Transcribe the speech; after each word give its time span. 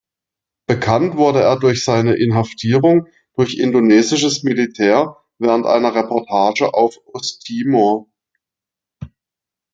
Bekannt 0.67 1.15
wurde 1.15 1.41
er 1.43 1.59
durch 1.59 1.85
seine 1.85 2.15
Inhaftierung 2.15 3.05
durch 3.35 3.59
indonesisches 3.59 4.41
Militär 4.41 5.17
während 5.37 5.67
einer 5.67 5.93
Reportage 5.93 6.73
auf 6.73 6.97
Osttimor. 7.13 8.09